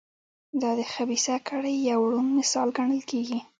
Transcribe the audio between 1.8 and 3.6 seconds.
یو روڼ مثال ګڼل کېږي.